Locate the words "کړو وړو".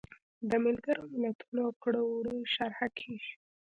1.83-2.35